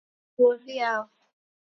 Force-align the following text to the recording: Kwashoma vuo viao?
Kwashoma 0.03 0.37
vuo 0.37 0.55
viao? 0.65 1.03